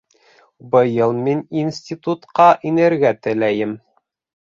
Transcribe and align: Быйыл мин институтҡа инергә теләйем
Быйыл 0.75 1.13
мин 1.27 1.45
институтҡа 1.65 2.51
инергә 2.73 3.17
теләйем 3.25 3.81